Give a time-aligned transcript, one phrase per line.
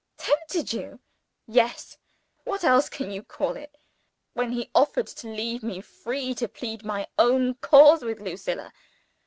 [0.17, 0.99] "Tempted you?"
[1.45, 1.95] "Yes!
[2.43, 3.77] What else can you call it
[4.33, 8.73] when he offered to leave me free to plead my own cause with Lucilla?